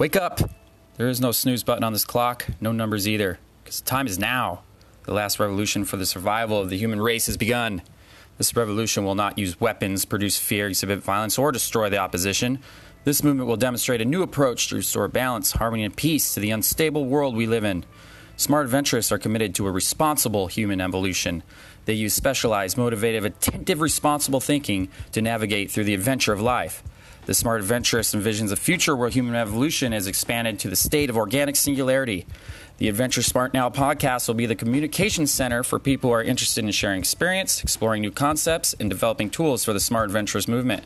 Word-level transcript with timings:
Wake 0.00 0.16
up! 0.16 0.40
There 0.96 1.08
is 1.08 1.20
no 1.20 1.30
snooze 1.30 1.62
button 1.62 1.84
on 1.84 1.92
this 1.92 2.06
clock, 2.06 2.46
no 2.58 2.72
numbers 2.72 3.06
either, 3.06 3.38
because 3.62 3.82
time 3.82 4.06
is 4.06 4.18
now. 4.18 4.62
The 5.04 5.12
last 5.12 5.38
revolution 5.38 5.84
for 5.84 5.98
the 5.98 6.06
survival 6.06 6.58
of 6.58 6.70
the 6.70 6.78
human 6.78 7.02
race 7.02 7.26
has 7.26 7.36
begun. 7.36 7.82
This 8.38 8.56
revolution 8.56 9.04
will 9.04 9.14
not 9.14 9.36
use 9.36 9.60
weapons, 9.60 10.06
produce 10.06 10.38
fear, 10.38 10.68
exhibit 10.68 11.00
violence, 11.00 11.36
or 11.36 11.52
destroy 11.52 11.90
the 11.90 11.98
opposition. 11.98 12.60
This 13.04 13.22
movement 13.22 13.46
will 13.46 13.58
demonstrate 13.58 14.00
a 14.00 14.06
new 14.06 14.22
approach 14.22 14.68
to 14.68 14.76
restore 14.76 15.06
balance, 15.06 15.52
harmony, 15.52 15.84
and 15.84 15.94
peace 15.94 16.32
to 16.32 16.40
the 16.40 16.50
unstable 16.50 17.04
world 17.04 17.36
we 17.36 17.46
live 17.46 17.64
in. 17.64 17.84
Smart 18.38 18.64
adventurists 18.64 19.12
are 19.12 19.18
committed 19.18 19.54
to 19.56 19.66
a 19.66 19.70
responsible 19.70 20.46
human 20.46 20.80
evolution. 20.80 21.42
They 21.84 21.92
use 21.92 22.14
specialized, 22.14 22.78
motivated, 22.78 23.26
attentive, 23.26 23.82
responsible 23.82 24.40
thinking 24.40 24.88
to 25.12 25.20
navigate 25.20 25.70
through 25.70 25.84
the 25.84 25.92
adventure 25.92 26.32
of 26.32 26.40
life. 26.40 26.82
The 27.26 27.34
smart 27.34 27.60
adventurist 27.60 28.14
envisions 28.14 28.50
a 28.50 28.56
future 28.56 28.96
where 28.96 29.08
human 29.08 29.34
evolution 29.34 29.92
is 29.92 30.06
expanded 30.06 30.58
to 30.60 30.68
the 30.68 30.76
state 30.76 31.10
of 31.10 31.16
organic 31.16 31.54
singularity. 31.54 32.26
The 32.78 32.88
Adventure 32.88 33.22
Smart 33.22 33.52
Now 33.52 33.68
podcast 33.68 34.26
will 34.26 34.34
be 34.34 34.46
the 34.46 34.56
communication 34.56 35.26
center 35.26 35.62
for 35.62 35.78
people 35.78 36.10
who 36.10 36.14
are 36.14 36.22
interested 36.22 36.64
in 36.64 36.70
sharing 36.70 37.00
experience, 37.00 37.62
exploring 37.62 38.00
new 38.00 38.10
concepts, 38.10 38.74
and 38.80 38.88
developing 38.88 39.28
tools 39.28 39.64
for 39.64 39.74
the 39.74 39.80
smart 39.80 40.06
adventurist 40.06 40.48
movement. 40.48 40.84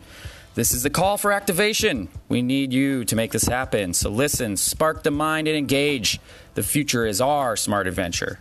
This 0.55 0.73
is 0.73 0.83
the 0.83 0.91
call 0.91 1.17
for 1.17 1.33
activation. 1.33 2.09
We 2.29 2.43
need 2.43 2.73
you 2.73 3.05
to 3.07 3.17
make 3.17 3.33
this 3.33 3.45
happen. 3.45 3.95
So 3.95 4.11
listen, 4.11 4.57
spark 4.57 5.03
the 5.03 5.11
mind, 5.11 5.49
and 5.49 5.57
engage. 5.57 6.21
The 6.55 6.63
future 6.63 7.07
is 7.07 7.21
our 7.21 7.57
smart 7.57 7.87
adventure. 7.87 8.41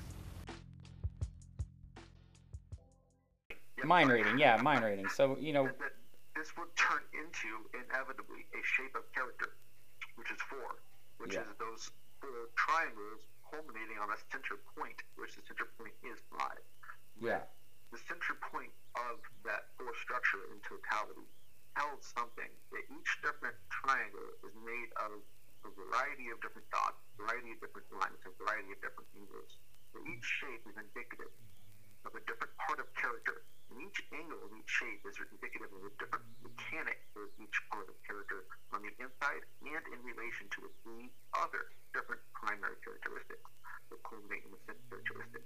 Mind 3.83 4.09
reading, 4.09 4.39
yeah, 4.39 4.57
mind 4.57 4.83
reading. 4.83 5.09
So, 5.09 5.37
you 5.39 5.53
know, 5.53 5.69
this 6.35 6.49
would 6.57 6.69
turn 6.75 7.01
into 7.13 7.69
inevitably 7.73 8.45
a 8.53 8.61
shape 8.63 8.95
of 8.95 9.05
character, 9.13 9.53
which 10.15 10.29
is 10.31 10.41
four, 10.49 10.81
which 11.17 11.33
Yeah. 11.33 11.45
is 11.45 11.57
those 11.57 11.91
four 12.21 12.49
triangles 12.55 13.21
culminating 13.49 13.97
on 13.99 14.09
a 14.11 14.17
center 14.31 14.57
point, 14.75 15.01
which 15.15 15.35
the 15.35 15.41
center 15.43 15.65
point 15.77 15.93
is 16.03 16.19
five. 16.37 16.61
yeah, 17.21 17.45
The 17.91 17.99
center 18.09 18.33
point 18.35 18.73
of 18.95 19.21
that 19.43 19.69
four 19.77 19.93
structure 19.97 20.43
in 20.51 20.59
totality 20.61 21.27
tells 21.75 22.05
something 22.07 22.49
that 22.71 22.83
each 22.89 23.21
different 23.21 23.55
triangle 23.69 24.33
is 24.43 24.53
made 24.55 24.91
of 24.93 25.21
a 25.63 25.69
variety 25.69 26.29
of 26.29 26.41
different 26.41 26.67
dots, 26.71 26.97
a 27.13 27.21
variety 27.21 27.51
of 27.51 27.59
different 27.61 27.91
lines, 27.93 28.17
a 28.25 28.31
variety 28.31 28.71
of 28.73 28.81
different 28.81 29.07
angles. 29.15 29.57
So 29.93 30.03
each 30.07 30.25
shape 30.25 30.65
is 30.67 30.75
indicative 30.75 31.31
of 32.05 32.15
a 32.15 32.19
different 32.21 32.57
part 32.57 32.79
of 32.79 32.91
character. 32.95 33.43
And 33.73 33.89
each 33.89 34.05
angle 34.13 34.37
each 34.53 34.69
shape 34.69 35.01
is 35.01 35.17
indicative 35.17 35.73
of 35.73 35.81
a 35.81 35.93
different 35.97 36.29
mechanic 36.45 37.01
for 37.09 37.25
each 37.41 37.57
part 37.73 37.89
of 37.89 37.97
character 38.05 38.45
on 38.69 38.85
the 38.85 38.93
inside 39.01 39.41
and 39.65 39.83
in 39.89 39.99
relation 40.05 40.45
to 40.53 40.69
the 40.85 41.09
other 41.41 41.73
different 41.89 42.21
primary 42.37 42.77
characteristics 42.85 43.49
that 43.89 43.97
culminate 44.05 44.45
in 44.45 44.53
the 44.53 44.61
center 44.69 44.85
characteristic. 44.93 45.41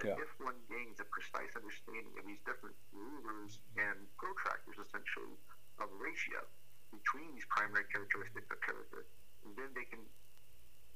And 0.00 0.08
Yeah. 0.08 0.24
If 0.24 0.32
one 0.40 0.56
gains 0.72 1.00
a 1.04 1.06
precise 1.12 1.52
understanding 1.52 2.16
of 2.16 2.24
these 2.24 2.40
different 2.48 2.76
rulers 2.96 3.60
and 3.76 4.08
protractors, 4.16 4.80
essentially, 4.80 5.36
of 5.76 5.92
ratio 6.00 6.40
between 6.88 7.28
these 7.36 7.44
primary 7.52 7.84
characteristics 7.92 8.48
of 8.48 8.60
character, 8.64 9.04
then 9.56 9.68
they 9.76 9.84
can 9.84 10.00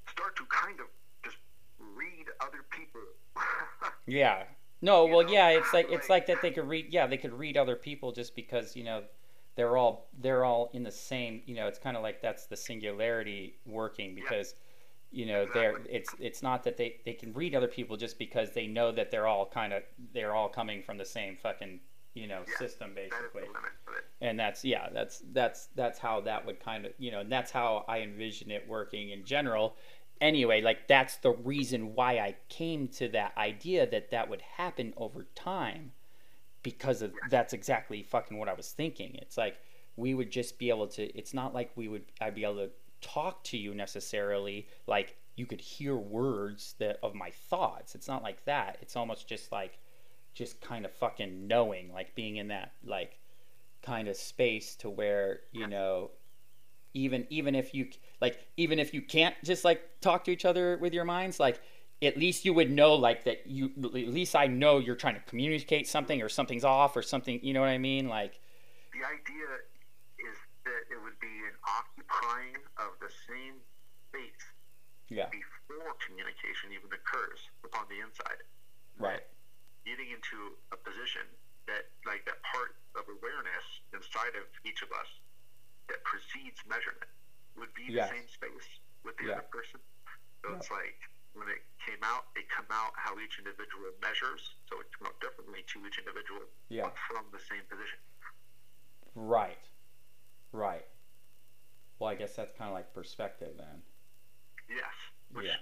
start 0.09 0.33
to 0.37 0.49
kind 0.49 0.81
of 0.81 0.89
just 1.25 1.37
read 1.77 2.25
other 2.41 2.65
people. 2.73 3.05
yeah. 4.07 4.49
No, 4.83 5.05
well, 5.07 5.23
know, 5.25 5.33
yeah, 5.33 5.49
it's 5.51 5.73
like 5.73 5.91
it's 5.91 6.09
like- 6.09 6.27
that 6.27 6.41
they 6.43 6.51
could 6.51 6.67
read. 6.69 6.87
Yeah, 6.91 7.07
they 7.07 7.19
could 7.19 7.33
read 7.35 7.57
other 7.57 7.77
people 7.77 8.13
just 8.13 8.35
because 8.35 8.75
you 8.77 8.85
know 8.85 9.03
they're 9.57 9.77
all 9.77 10.09
they're 10.19 10.45
all 10.45 10.71
in 10.73 10.83
the 10.85 10.91
same. 10.93 11.43
You 11.47 11.55
know, 11.57 11.67
it's 11.67 11.79
kind 11.79 11.97
of 11.97 12.03
like 12.03 12.23
that's 12.23 12.47
the 12.47 12.57
singularity 12.57 13.57
working 13.67 14.15
because 14.15 14.55
you 15.13 15.27
know 15.27 15.47
they're 15.53 15.81
it's 15.89 16.15
it's 16.19 16.43
not 16.43 16.63
that 16.65 16.77
they 16.77 16.97
they 17.05 17.13
can 17.15 17.33
read 17.35 17.55
other 17.55 17.67
people 17.69 17.97
just 17.97 18.19
because 18.19 18.53
they 18.53 18.67
know 18.67 18.93
that 18.93 19.11
they're 19.11 19.27
all 19.27 19.45
kind 19.47 19.73
of 19.73 19.83
they're 20.15 20.35
all 20.35 20.49
coming 20.49 20.83
from 20.83 20.97
the 20.99 21.05
same 21.05 21.37
fucking 21.37 21.81
you 22.15 22.27
know 22.29 22.43
Yeah, 22.49 22.59
system 22.59 22.93
basically. 22.95 23.43
the 23.43 23.47
limit 23.49 23.73
of 23.89 23.95
it. 23.97 24.05
and 24.21 24.39
that's 24.39 24.65
yeah 24.65 24.89
that's 24.93 25.23
that's 25.33 25.67
that's 25.75 25.99
how 25.99 26.21
that 26.23 26.47
would 26.47 26.61
kind 26.61 26.87
of 26.87 26.93
you 26.99 27.11
know 27.11 27.21
and 27.21 27.31
that's 27.31 27.51
how 27.51 27.85
i 27.89 28.01
envision 28.01 28.51
it 28.53 28.69
working 28.69 29.11
in 29.11 29.25
general 29.25 29.77
anyway 30.21 30.61
like 30.61 30.87
that's 30.89 31.17
the 31.17 31.31
reason 31.31 31.95
why 31.95 32.19
i 32.19 32.35
came 32.49 32.89
to 32.89 33.09
that 33.09 33.33
idea 33.37 33.89
that 33.89 34.11
that 34.11 34.29
would 34.29 34.43
happen 34.43 34.93
over 34.97 35.27
time 35.35 35.93
because 36.63 37.03
of 37.03 37.13
that's 37.31 37.53
exactly 37.53 38.03
fucking 38.03 38.37
what 38.37 38.49
i 38.49 38.53
was 38.53 38.71
thinking. 38.73 39.15
It's 39.15 39.39
like 39.39 39.59
we 39.97 40.15
would 40.15 40.31
just 40.31 40.59
be 40.59 40.69
able 40.69 40.89
to 40.89 41.03
it's 41.19 41.35
not 41.35 41.55
like 41.55 41.71
we 41.75 41.89
would 41.89 42.05
i'd 42.21 42.35
be 42.35 42.45
able 42.45 42.57
to 42.57 42.71
talk 43.01 43.43
to 43.45 43.57
you 43.57 43.75
necessarily 43.75 44.67
like 44.87 45.17
you 45.37 45.47
could 45.47 45.61
hear 45.61 45.97
words 45.97 46.75
that 46.79 46.99
of 47.03 47.15
my 47.15 47.31
thoughts. 47.31 47.95
It's 47.95 48.07
not 48.07 48.23
like 48.23 48.45
that. 48.45 48.77
It's 48.83 48.95
almost 48.95 49.27
just 49.27 49.51
like 49.51 49.79
just 50.35 50.61
kind 50.61 50.85
of 50.85 50.93
fucking 50.93 51.47
knowing 51.47 51.93
like 51.93 52.15
being 52.15 52.37
in 52.37 52.49
that 52.49 52.73
like 52.85 53.19
kind 53.83 54.07
of 54.07 54.17
space 54.17 54.77
to 54.77 54.91
where 54.91 55.41
you 55.53 55.67
know 55.67 56.11
even 56.95 57.27
even 57.31 57.55
if 57.55 57.75
you 57.75 57.89
like 58.21 58.47
even 58.57 58.79
if 58.79 58.93
you 58.93 59.03
can't 59.03 59.35
just 59.45 59.65
like 59.65 59.83
talk 60.01 60.25
to 60.25 60.31
each 60.31 60.45
other 60.45 60.77
with 60.79 60.93
your 60.93 61.05
minds 61.05 61.39
like 61.39 61.61
at 62.03 62.17
least 62.17 62.45
you 62.45 62.55
would 62.55 62.71
know 62.71 62.95
like 62.95 63.25
that 63.25 63.47
you 63.47 63.71
at 63.77 63.93
least 64.09 64.35
i 64.35 64.47
know 64.47 64.79
you're 64.79 64.97
trying 64.97 65.15
to 65.15 65.21
communicate 65.27 65.87
something 65.87 66.23
or 66.23 66.29
something's 66.29 66.65
off 66.65 66.97
or 66.97 67.03
something 67.03 67.39
you 67.43 67.53
know 67.53 67.61
what 67.61 67.69
i 67.69 67.79
mean? 67.79 68.09
Like 68.09 68.41
The 68.93 69.05
idea 69.07 69.49
is 70.19 70.37
that 70.65 70.83
it 70.91 70.99
would 71.03 71.19
be 71.21 71.35
an 71.47 71.57
occupying 71.65 72.57
of 72.79 72.97
the 73.01 73.11
same 73.29 73.61
space 74.09 74.45
yeah. 75.09 75.27
before 75.31 75.95
communication 76.03 76.73
even 76.73 76.91
occurs 76.91 77.41
upon 77.65 77.87
the 77.91 78.01
inside. 78.03 78.41
right. 78.99 79.23
Getting 79.87 80.13
into 80.13 80.55
a 80.71 80.79
position 80.79 81.25
that, 81.67 81.91
like 82.07 82.23
that 82.29 82.39
part 82.47 82.77
of 82.95 83.09
awareness 83.09 83.67
inside 83.95 84.37
of 84.37 84.47
each 84.63 84.83
of 84.83 84.91
us 84.93 85.09
that 85.91 86.03
precedes 86.07 86.63
measurement, 86.71 87.11
would 87.59 87.75
be 87.75 87.91
Yes. 87.91 88.09
the 88.09 88.17
same 88.17 88.29
space 88.29 88.69
with 89.03 89.17
the 89.19 89.27
Yeah. 89.27 89.43
other 89.43 89.49
person. 89.51 89.81
So 90.43 90.55
it's 90.55 90.71
like 90.71 90.97
when 91.35 91.49
it 91.49 91.63
came 91.85 92.03
out, 92.03 92.27
it 92.37 92.49
come 92.49 92.67
out 92.71 92.93
how 92.97 93.19
each 93.19 93.39
individual 93.39 93.91
measures. 94.01 94.55
So 94.71 94.81
it 94.81 94.87
come 94.97 95.09
out 95.09 95.21
differently 95.21 95.63
to 95.65 95.87
each 95.87 95.99
individual, 95.99 96.47
Yeah. 96.69 96.91
from 97.09 97.31
the 97.31 97.41
same 97.41 97.65
position. 97.67 97.99
right 99.17 99.59
right 100.53 100.87
well 101.99 102.09
i 102.09 102.15
guess 102.15 102.37
that's 102.37 102.53
kind 102.53 102.69
of 102.71 102.75
like 102.75 102.93
perspective 102.95 103.57
then 103.59 103.83
Yes, 104.69 104.95
which 105.33 105.47
Yeah. 105.47 105.57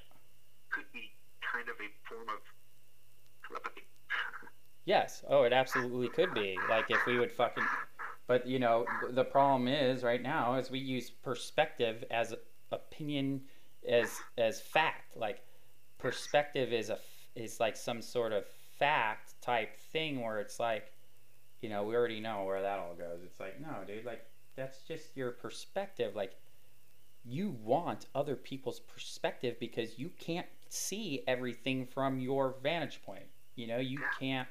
could 0.69 0.91
be 0.93 1.17
kind 1.41 1.67
of 1.71 1.81
a 1.81 1.89
form 2.07 2.29
of 2.29 2.43
telepathy. 3.47 3.87
Yes. 4.85 5.25
Oh, 5.29 5.45
it 5.45 5.53
absolutely 5.55 6.09
could 6.11 6.33
be. 6.35 6.59
Like 6.69 6.91
if 6.91 7.05
we 7.07 7.19
would 7.19 7.33
fucking. 7.33 7.67
But 8.29 8.47
you 8.47 8.59
know, 8.59 8.85
the 9.11 9.25
problem 9.25 9.67
is 9.67 10.05
right 10.05 10.23
now 10.23 10.55
is 10.57 10.71
we 10.71 10.79
use 10.79 11.11
perspective 11.11 12.05
as 12.11 12.35
opinion 12.71 13.41
as 13.89 14.11
as 14.37 14.61
fact. 14.61 15.17
Like 15.17 15.41
perspective 15.99 16.73
is 16.73 16.91
a 16.91 16.99
is 17.35 17.59
like 17.59 17.75
some 17.75 18.03
sort 18.03 18.33
of 18.33 18.45
fact 18.79 19.41
type 19.41 19.77
thing 19.77 20.21
where 20.21 20.41
it's 20.41 20.61
like, 20.61 20.93
you 21.63 21.71
know, 21.71 21.85
we 21.85 21.97
already 21.97 22.21
know 22.21 22.45
where 22.45 22.61
that 22.61 22.79
all 22.79 22.95
goes. 22.95 23.21
It's 23.25 23.41
like 23.41 23.61
no, 23.61 23.85
dude. 23.87 24.05
Like 24.05 24.25
that's 24.57 24.83
just 24.83 25.17
your 25.17 25.31
perspective. 25.31 26.15
Like 26.15 26.37
you 27.25 27.57
want 27.63 28.07
other 28.15 28.37
people's 28.37 28.81
perspective 28.81 29.57
because 29.59 29.99
you 29.99 30.11
can't 30.21 30.47
see 30.69 31.25
everything 31.27 31.87
from 31.87 32.21
your 32.21 32.57
vantage 32.63 33.01
point. 33.03 33.25
You 33.57 33.69
know, 33.69 33.79
you 33.79 34.01
can't 34.21 34.49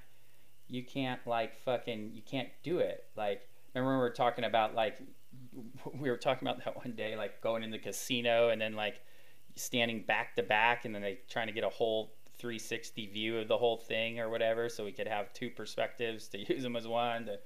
you 0.67 0.83
can't 0.83 1.21
like 1.27 1.55
fucking 1.55 2.09
you 2.15 2.23
can't 2.23 2.49
do 2.63 2.79
it. 2.79 3.05
Like 3.15 3.47
remember 3.77 4.09
talking 4.11 4.45
about 4.45 4.75
like 4.75 4.97
we 5.93 6.09
were 6.09 6.17
talking 6.17 6.47
about 6.47 6.63
that 6.65 6.75
one 6.77 6.93
day, 6.95 7.15
like 7.15 7.41
going 7.41 7.63
in 7.63 7.71
the 7.71 7.79
casino 7.79 8.49
and 8.49 8.61
then 8.61 8.75
like 8.75 9.01
standing 9.55 10.03
back 10.03 10.35
to 10.35 10.43
back 10.43 10.85
and 10.85 10.93
then 10.93 11.01
they 11.01 11.19
trying 11.29 11.47
to 11.47 11.53
get 11.53 11.63
a 11.63 11.69
whole 11.69 12.13
360 12.37 13.07
view 13.07 13.39
of 13.39 13.47
the 13.47 13.57
whole 13.57 13.77
thing 13.77 14.19
or 14.19 14.29
whatever 14.29 14.69
so 14.69 14.85
we 14.85 14.91
could 14.91 15.07
have 15.07 15.33
two 15.33 15.49
perspectives 15.49 16.27
to 16.27 16.37
use 16.53 16.61
them 16.61 16.75
as 16.75 16.87
one 16.87 17.25
to 17.25 17.39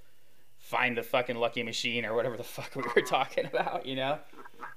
find 0.57 0.97
the 0.97 1.03
fucking 1.03 1.37
lucky 1.37 1.63
machine 1.63 2.05
or 2.05 2.13
whatever 2.13 2.35
the 2.37 2.43
fuck 2.43 2.75
we 2.75 2.83
were 2.95 3.01
talking 3.07 3.45
about, 3.45 3.85
you 3.85 3.95
know? 3.95 4.19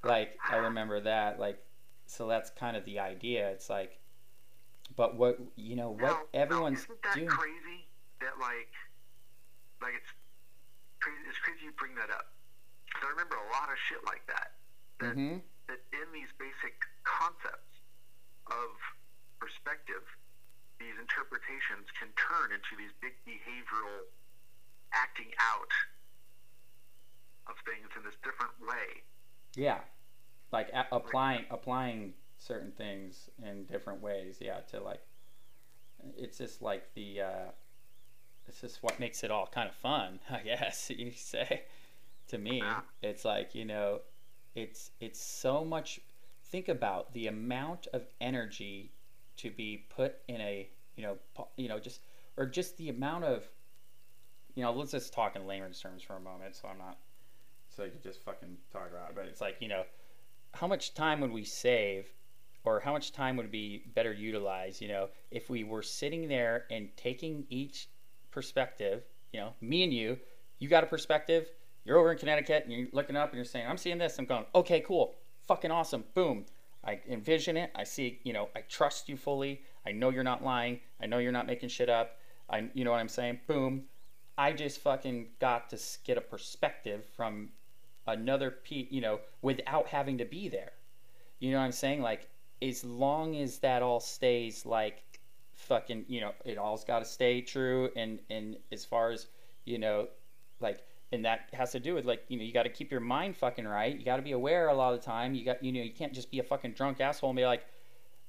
Like 0.04 0.38
I 0.48 0.56
remember 0.56 1.00
that 1.00 1.40
like 1.40 1.58
so 2.06 2.28
that's 2.28 2.50
kind 2.50 2.76
of 2.76 2.84
the 2.84 3.00
idea. 3.00 3.48
It's 3.50 3.68
like 3.68 3.98
but 4.96 5.16
what 5.16 5.38
you 5.56 5.76
know 5.76 5.90
what 5.90 6.02
Now- 6.02 6.08
now, 6.08 6.22
everyone's 6.34 6.80
isn't 6.80 7.02
that 7.02 7.14
doing 7.14 7.28
crazy? 7.28 7.88
That 8.20 8.38
like, 8.40 8.68
like 9.82 9.92
it's 10.00 10.12
crazy. 11.04 11.20
It's 11.28 11.38
crazy 11.44 11.68
you 11.68 11.72
bring 11.76 11.94
that 12.00 12.08
up. 12.08 12.32
I 12.96 13.04
remember 13.12 13.36
a 13.36 13.48
lot 13.52 13.68
of 13.68 13.76
shit 13.88 14.00
like 14.08 14.24
that. 14.26 14.56
That 15.00 15.16
Mhm. 15.16 15.42
that 15.68 15.80
in 15.92 16.12
these 16.12 16.32
basic 16.38 16.80
concepts 17.04 17.80
of 18.46 18.70
perspective, 19.38 20.04
these 20.78 20.96
interpretations 20.98 21.90
can 21.92 22.12
turn 22.14 22.52
into 22.52 22.76
these 22.76 22.92
big 23.00 23.22
behavioral 23.24 24.08
acting 24.92 25.32
out 25.38 25.72
of 27.46 27.58
things 27.60 27.88
in 27.96 28.02
this 28.04 28.16
different 28.22 28.58
way. 28.60 29.04
Yeah. 29.54 29.84
like 30.52 30.68
a- 30.72 30.86
applying 30.92 31.44
applying 31.50 32.14
certain 32.38 32.70
things 32.72 33.28
in 33.42 33.66
different 33.66 34.00
ways. 34.00 34.40
Yeah, 34.40 34.60
to 34.60 34.80
like, 34.80 35.04
it's 36.16 36.38
just 36.38 36.62
like 36.62 36.94
the. 36.94 37.20
Uh, 37.22 37.50
it's 38.46 38.60
just 38.60 38.82
what 38.82 39.00
makes 39.00 39.24
it 39.24 39.30
all 39.30 39.46
kind 39.46 39.68
of 39.68 39.74
fun, 39.74 40.20
I 40.30 40.40
guess 40.40 40.90
you 40.96 41.12
say. 41.14 41.62
To 42.28 42.38
me, 42.38 42.62
it's 43.02 43.24
like 43.24 43.54
you 43.54 43.64
know, 43.66 44.00
it's 44.54 44.90
it's 45.00 45.20
so 45.20 45.64
much. 45.64 46.00
Think 46.42 46.68
about 46.68 47.12
the 47.12 47.26
amount 47.26 47.86
of 47.92 48.06
energy 48.20 48.92
to 49.36 49.50
be 49.50 49.84
put 49.94 50.16
in 50.28 50.40
a 50.40 50.68
you 50.96 51.02
know 51.02 51.16
you 51.56 51.68
know 51.68 51.78
just 51.78 52.00
or 52.36 52.46
just 52.46 52.76
the 52.76 52.88
amount 52.88 53.24
of 53.24 53.44
you 54.54 54.62
know 54.62 54.72
let's 54.72 54.92
just 54.92 55.12
talk 55.12 55.36
in 55.36 55.46
layman's 55.46 55.80
terms 55.80 56.02
for 56.02 56.14
a 56.16 56.20
moment 56.20 56.54
so 56.54 56.68
i'm 56.68 56.78
not 56.78 56.98
so 57.68 57.84
you 57.84 57.90
can 57.90 58.00
just 58.00 58.22
fucking 58.22 58.56
talk 58.72 58.88
about 58.90 59.10
it 59.10 59.16
but 59.16 59.26
it's 59.26 59.40
like 59.40 59.56
you 59.60 59.68
know 59.68 59.82
how 60.52 60.66
much 60.66 60.94
time 60.94 61.20
would 61.20 61.32
we 61.32 61.44
save 61.44 62.06
or 62.64 62.80
how 62.80 62.92
much 62.92 63.12
time 63.12 63.36
would 63.36 63.50
be 63.50 63.82
better 63.94 64.12
utilized 64.12 64.80
you 64.80 64.88
know 64.88 65.08
if 65.30 65.50
we 65.50 65.64
were 65.64 65.82
sitting 65.82 66.28
there 66.28 66.64
and 66.70 66.88
taking 66.96 67.44
each 67.50 67.88
perspective 68.34 69.04
you 69.32 69.38
know 69.38 69.54
me 69.60 69.84
and 69.84 69.94
you 69.94 70.18
you 70.58 70.68
got 70.68 70.82
a 70.82 70.86
perspective 70.86 71.46
you're 71.84 71.98
over 71.98 72.10
in 72.10 72.18
connecticut 72.18 72.64
and 72.64 72.72
you're 72.72 72.88
looking 72.92 73.16
up 73.16 73.30
and 73.30 73.36
you're 73.36 73.44
saying 73.44 73.66
i'm 73.66 73.78
seeing 73.78 73.96
this 73.98 74.18
i'm 74.18 74.24
going 74.24 74.44
okay 74.54 74.80
cool 74.80 75.14
fucking 75.46 75.70
awesome 75.70 76.04
boom. 76.14 76.44
I 76.84 77.00
envision 77.08 77.56
it 77.56 77.70
i 77.74 77.84
see 77.84 78.18
you 78.24 78.32
know 78.32 78.48
i 78.56 78.60
trust 78.60 79.08
you 79.08 79.16
fully 79.16 79.62
i 79.86 79.92
know 79.92 80.10
you're 80.10 80.24
not 80.24 80.44
lying 80.44 80.80
i 81.00 81.06
know 81.06 81.18
you're 81.18 81.32
not 81.32 81.46
making 81.46 81.70
shit 81.70 81.88
up 81.88 82.18
i 82.50 82.68
you 82.74 82.84
know 82.84 82.90
what 82.90 83.00
i'm 83.00 83.08
saying 83.08 83.40
boom. 83.46 83.84
I 84.36 84.52
just 84.52 84.80
fucking 84.80 85.28
got 85.40 85.70
to 85.70 85.78
get 86.02 86.18
a 86.18 86.20
perspective 86.20 87.04
from 87.16 87.50
another 88.06 88.50
pe 88.50 88.88
you 88.90 89.00
know 89.00 89.20
without 89.42 89.86
having 89.88 90.18
to 90.18 90.24
be 90.24 90.48
there. 90.48 90.72
You 91.38 91.52
know 91.52 91.58
what 91.58 91.64
i'm 91.64 91.72
saying? 91.72 92.02
Like 92.02 92.28
as 92.60 92.84
long 92.84 93.36
as 93.36 93.58
that 93.58 93.82
all 93.82 94.00
stays 94.00 94.66
like 94.66 95.13
fucking 95.54 96.04
you 96.08 96.20
know 96.20 96.32
it 96.44 96.58
all's 96.58 96.84
got 96.84 96.98
to 96.98 97.04
stay 97.04 97.40
true 97.40 97.88
and 97.96 98.18
and 98.30 98.56
as 98.72 98.84
far 98.84 99.10
as 99.10 99.28
you 99.64 99.78
know 99.78 100.08
like 100.60 100.84
and 101.12 101.24
that 101.24 101.48
has 101.52 101.70
to 101.72 101.80
do 101.80 101.94
with 101.94 102.04
like 102.04 102.24
you 102.28 102.36
know 102.36 102.44
you 102.44 102.52
got 102.52 102.64
to 102.64 102.68
keep 102.68 102.90
your 102.90 103.00
mind 103.00 103.36
fucking 103.36 103.66
right. 103.66 103.96
You 103.96 104.04
got 104.04 104.16
to 104.16 104.22
be 104.22 104.32
aware 104.32 104.68
a 104.68 104.74
lot 104.74 104.92
of 104.92 105.00
the 105.00 105.06
time. 105.06 105.34
You 105.34 105.44
got 105.44 105.62
you 105.62 105.72
know 105.72 105.80
you 105.80 105.92
can't 105.92 106.12
just 106.12 106.30
be 106.30 106.40
a 106.40 106.42
fucking 106.42 106.72
drunk 106.72 107.00
asshole 107.00 107.30
and 107.30 107.36
be 107.36 107.46
like 107.46 107.64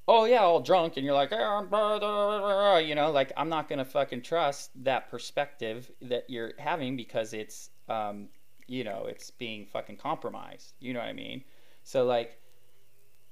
oh 0.07 0.25
yeah 0.25 0.42
all 0.42 0.62
drunk 0.62 0.98
and 0.98 1.06
you're 1.06 1.16
like 1.16 1.31
"Ah, 1.33 1.63
blah, 1.63 1.98
blah," 1.98 2.77
you 2.77 2.94
know 2.94 3.10
like 3.10 3.31
i'm 3.38 3.50
not 3.50 3.68
gonna 3.68 3.83
fucking 3.83 4.21
trust 4.21 4.69
that 4.83 5.10
perspective 5.10 5.89
that 6.00 6.30
you're 6.30 6.51
having 6.60 6.95
because 6.95 7.33
it's 7.33 7.71
um 7.89 8.28
you 8.68 8.83
know 8.83 9.06
it's 9.07 9.31
being 9.31 9.66
fucking 9.66 9.98
compromised. 9.98 10.74
You 10.80 10.94
know 10.94 11.00
what 11.00 11.10
i 11.10 11.13
mean? 11.13 11.44
So 11.83 12.06
like 12.06 12.39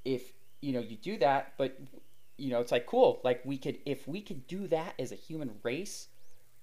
if 0.04 0.34
you 0.62 0.74
know 0.74 0.80
you 0.80 0.98
do 0.98 1.18
that 1.20 1.54
but 1.58 1.78
you 2.44 2.52
know 2.52 2.60
it's 2.60 2.72
like 2.72 2.86
cool 2.86 3.22
like 3.24 3.42
we 3.46 3.58
could 3.58 3.78
if 3.86 4.08
we 4.08 4.22
could 4.22 4.46
do 4.48 4.68
that 4.68 4.94
as 5.00 5.12
a 5.12 5.16
human 5.16 5.52
race 5.64 6.10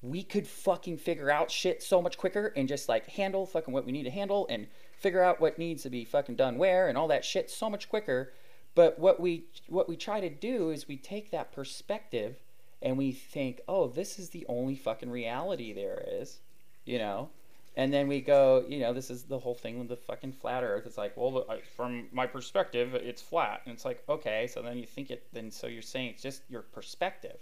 we 0.02 0.22
could 0.22 0.46
fucking 0.46 0.96
figure 0.96 1.30
out 1.30 1.50
shit 1.50 1.82
so 1.82 2.00
much 2.00 2.16
quicker 2.16 2.52
and 2.56 2.68
just 2.68 2.88
like 2.88 3.06
handle 3.06 3.44
fucking 3.44 3.72
what 3.74 3.84
we 3.84 3.92
need 3.92 4.04
to 4.04 4.10
handle 4.10 4.46
and 4.48 4.66
figure 4.98 5.22
out 5.22 5.40
what 5.40 5.58
needs 5.58 5.82
to 5.82 5.90
be 5.90 6.04
fucking 6.04 6.36
done 6.36 6.56
where 6.56 6.88
and 6.88 6.96
all 6.96 7.08
that 7.08 7.24
shit 7.24 7.50
so 7.50 7.68
much 7.68 7.88
quicker. 7.88 8.32
But 8.74 8.98
what 8.98 9.20
we 9.20 9.44
what 9.68 9.88
we 9.88 9.96
try 9.96 10.20
to 10.20 10.30
do 10.30 10.70
is 10.70 10.88
we 10.88 10.96
take 10.96 11.30
that 11.30 11.52
perspective 11.52 12.36
and 12.80 12.96
we 12.96 13.12
think 13.12 13.60
oh 13.68 13.88
this 13.88 14.18
is 14.18 14.30
the 14.30 14.46
only 14.48 14.74
fucking 14.74 15.10
reality 15.10 15.72
there 15.72 16.02
is 16.06 16.38
you 16.86 16.98
know 16.98 17.28
and 17.76 17.92
then 17.92 18.08
we 18.08 18.20
go 18.20 18.64
you 18.68 18.80
know 18.80 18.92
this 18.92 19.10
is 19.10 19.24
the 19.24 19.38
whole 19.38 19.54
thing 19.54 19.78
with 19.78 19.88
the 19.88 19.96
fucking 19.96 20.32
flat 20.32 20.62
earth. 20.62 20.84
It's 20.86 20.98
like 20.98 21.16
well 21.16 21.46
from 21.76 22.08
my 22.12 22.26
perspective 22.26 22.94
it's 22.94 23.22
flat. 23.22 23.62
And 23.64 23.74
it's 23.74 23.84
like 23.84 24.02
okay 24.08 24.46
so 24.46 24.62
then 24.62 24.78
you 24.78 24.86
think 24.86 25.10
it 25.10 25.26
then 25.32 25.50
so 25.50 25.66
you're 25.66 25.82
saying 25.82 26.10
it's 26.10 26.22
just 26.22 26.42
your 26.48 26.62
perspective. 26.62 27.38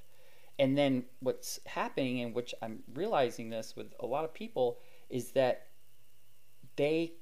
And 0.58 0.76
then 0.76 1.04
what's 1.20 1.60
happening 1.66 2.20
and 2.20 2.34
which 2.34 2.54
i'm 2.62 2.82
realizing 2.94 3.48
this 3.48 3.74
with 3.76 3.94
a 4.00 4.06
lot 4.06 4.24
of 4.24 4.34
people 4.34 4.78
is 5.08 5.30
that 5.32 5.66
they 6.76 7.12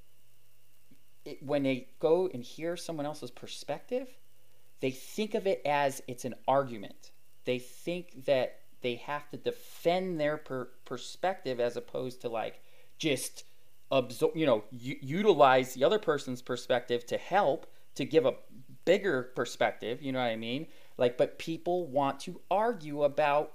it, 1.25 1.43
when 1.43 1.63
they 1.63 1.89
go 1.99 2.31
and 2.33 2.43
hear 2.43 2.77
someone 2.77 3.05
else's 3.05 3.31
perspective 3.31 4.09
they 4.81 4.91
think 4.91 5.35
of 5.35 5.47
it 5.47 5.63
as 5.65 6.03
it's 6.07 6.25
an 6.25 6.35
argument. 6.47 7.11
They 7.45 7.59
think 7.59 8.27
that 8.27 8.61
they 8.83 8.97
have 8.97 9.29
to 9.31 9.37
defend 9.37 10.21
their 10.21 10.37
per- 10.37 10.71
perspective 10.85 11.61
as 11.61 11.77
opposed 11.77 12.21
to 12.23 12.29
like 12.29 12.63
just 12.99 13.45
absorb 13.93 14.37
you 14.37 14.47
know 14.47 14.65
u- 14.73 14.99
utilize 15.01 15.75
the 15.75 15.85
other 15.85 15.99
person's 15.99 16.43
perspective 16.43 17.07
to 17.07 17.17
help 17.17 17.67
to 17.95 18.05
give 18.05 18.27
a 18.27 18.35
bigger 18.85 19.31
perspective 19.35 20.03
you 20.03 20.13
know 20.13 20.19
what 20.19 20.27
i 20.27 20.37
mean? 20.37 20.67
Like 20.99 21.19
but 21.19 21.39
people 21.39 21.87
want 21.87 22.21
to 22.21 22.41
argue 22.51 23.03
about 23.05 23.53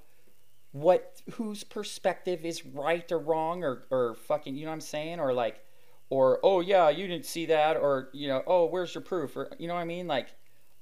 what 0.73 1.21
whose 1.33 1.63
perspective 1.63 2.45
is 2.45 2.65
right 2.65 3.09
or 3.11 3.17
wrong 3.19 3.63
or 3.63 3.85
or 3.89 4.15
fucking 4.15 4.55
you 4.55 4.65
know 4.65 4.71
what 4.71 4.75
i'm 4.75 4.81
saying? 4.81 5.19
Or 5.19 5.33
like 5.33 5.63
or 6.09 6.39
oh 6.43 6.59
yeah 6.59 6.89
you 6.89 7.07
didn't 7.07 7.25
see 7.25 7.47
that 7.47 7.77
or 7.77 8.09
you 8.13 8.27
know 8.27 8.43
oh 8.45 8.65
where's 8.65 8.93
your 8.93 9.01
proof? 9.01 9.35
Or 9.35 9.51
you 9.57 9.67
know 9.67 9.73
what 9.73 9.81
i 9.81 9.85
mean? 9.85 10.07
Like 10.07 10.27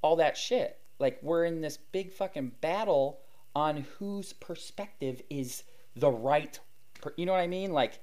all 0.02 0.18
that 0.18 0.38
shit. 0.38 0.80
Like 1.00 1.20
we're 1.22 1.46
in 1.46 1.62
this 1.62 1.78
big 1.78 2.12
fucking 2.12 2.54
battle 2.62 3.20
on 3.56 3.86
whose 3.98 4.34
perspective 4.34 5.22
is 5.30 5.64
the 5.96 6.12
right 6.12 6.60
you 7.16 7.26
know 7.26 7.32
what 7.32 7.42
i 7.42 7.48
mean? 7.48 7.72
Like 7.72 8.00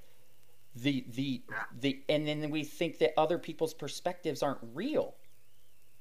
the 0.77 1.05
the 1.15 1.43
the 1.81 2.03
and 2.09 2.27
then 2.27 2.51
we 2.51 2.63
think 2.63 2.99
that 2.99 3.13
other 3.19 3.39
people's 3.39 3.75
perspectives 3.75 4.43
aren't 4.43 4.61
real. 4.75 5.15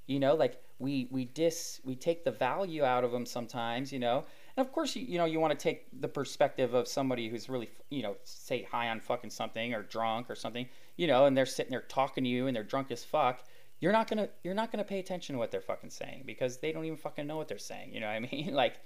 You 0.07 0.19
know 0.19 0.35
like 0.35 0.61
we 0.79 1.07
we 1.09 1.25
dis 1.25 1.79
we 1.85 1.95
take 1.95 2.23
the 2.25 2.31
value 2.31 2.83
out 2.83 3.03
of 3.03 3.11
them 3.11 3.25
sometimes 3.25 3.91
you 3.93 3.99
know? 3.99 4.25
And 4.57 4.65
of 4.65 4.71
course 4.71 4.95
you 4.95 5.03
you 5.03 5.17
know 5.17 5.25
you 5.25 5.39
want 5.39 5.57
to 5.57 5.61
take 5.61 5.87
the 6.01 6.07
perspective 6.07 6.73
of 6.73 6.87
somebody 6.87 7.29
who's 7.29 7.49
really 7.49 7.69
you 7.89 8.03
know 8.03 8.15
say 8.23 8.63
high 8.63 8.89
on 8.89 8.99
fucking 8.99 9.29
something 9.29 9.73
or 9.73 9.83
drunk 9.83 10.29
or 10.29 10.35
something 10.35 10.67
you 10.97 11.07
know 11.07 11.25
and 11.25 11.35
they're 11.35 11.45
sitting 11.45 11.71
there 11.71 11.81
talking 11.81 12.23
to 12.23 12.29
you 12.29 12.47
and 12.47 12.55
they're 12.55 12.63
drunk 12.63 12.91
as 12.91 13.03
fuck 13.03 13.43
you're 13.79 13.93
not 13.93 14.09
gonna 14.09 14.29
you're 14.43 14.53
not 14.53 14.71
gonna 14.71 14.83
pay 14.83 14.99
attention 14.99 15.33
to 15.33 15.39
what 15.39 15.51
they're 15.51 15.61
fucking 15.61 15.89
saying 15.89 16.23
because 16.25 16.57
they 16.57 16.71
don't 16.71 16.85
even 16.85 16.97
fucking 16.97 17.25
know 17.25 17.37
what 17.37 17.47
they're 17.47 17.57
saying 17.57 17.93
you 17.93 17.99
know 17.99 18.07
what 18.07 18.15
i 18.15 18.19
mean? 18.19 18.53
Like 18.53 18.79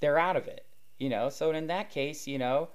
they're 0.00 0.18
out 0.18 0.36
of 0.36 0.46
it 0.46 0.64
you 0.98 1.08
know? 1.08 1.28
So 1.28 1.50
in 1.50 1.66
that 1.66 1.90
case 1.90 2.26
you 2.28 2.38
know 2.38 2.68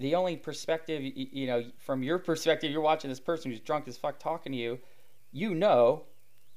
the 0.00 0.14
only 0.14 0.36
perspective 0.36 1.02
you 1.04 1.46
know 1.46 1.62
from 1.78 2.02
your 2.02 2.18
perspective 2.18 2.70
you're 2.70 2.80
watching 2.80 3.10
this 3.10 3.20
person 3.20 3.50
who's 3.50 3.60
drunk 3.60 3.86
as 3.86 3.96
fuck 3.96 4.18
talking 4.18 4.52
to 4.52 4.58
you 4.58 4.78
you 5.32 5.54
know 5.54 6.04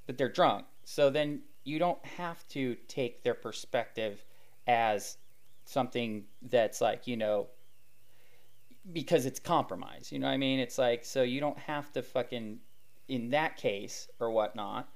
that 0.05 0.17
they're 0.17 0.29
drunk. 0.29 0.65
So 0.83 1.09
then 1.09 1.41
you 1.63 1.79
don't 1.79 2.03
have 2.05 2.45
to 2.49 2.75
take 2.87 3.23
their 3.23 3.33
perspective 3.33 4.25
as 4.67 5.17
something 5.65 6.25
that's 6.41 6.81
like 6.81 7.07
you 7.07 7.15
know 7.15 7.47
because 8.91 9.25
it's 9.25 9.39
compromise 9.39 10.11
you 10.11 10.19
know 10.19 10.27
what 10.27 10.33
i 10.33 10.37
mean? 10.37 10.59
It's 10.59 10.77
like 10.77 11.05
so 11.05 11.21
you 11.21 11.39
don't 11.39 11.57
have 11.57 11.91
to 11.93 12.01
fucking 12.01 12.59
in 13.07 13.29
that 13.29 13.55
case 13.55 14.07
or 14.19 14.31
whatnot 14.31 14.89